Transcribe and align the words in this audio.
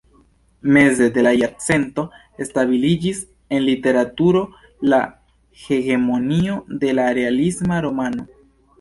Meze 0.77 1.09
de 1.17 1.25
la 1.27 1.33
jarcento 1.41 2.05
stabiliĝis 2.47 3.21
en 3.59 3.63
literaturo 3.69 4.43
la 4.95 5.03
hegemonio 5.69 6.61
de 6.85 6.99
la 7.03 7.09
realisma 7.23 7.89
romano. 7.91 8.31